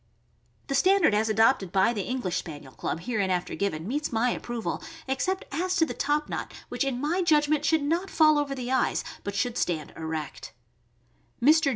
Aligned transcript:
The 0.65 0.73
standard 0.73 1.13
as 1.13 1.29
adopted 1.29 1.71
by 1.71 1.93
the 1.93 2.01
English 2.01 2.37
Spaniel 2.37 2.71
Club, 2.73 3.01
hereinafter 3.01 3.53
given, 3.53 3.87
meets 3.87 4.11
my 4.11 4.31
approval, 4.31 4.81
except 5.07 5.45
as 5.51 5.75
to 5.75 5.85
the 5.85 5.93
top 5.93 6.27
knot, 6.27 6.51
which 6.69 6.83
in 6.83 6.99
my 6.99 7.21
judgment 7.21 7.65
should 7.65 7.83
not 7.83 8.09
fall 8.09 8.39
over 8.39 8.55
the 8.55 8.71
eyes, 8.71 9.03
but 9.23 9.35
should 9.35 9.59
stand 9.59 9.93
erect. 9.95 10.53
Mr. 11.39 11.69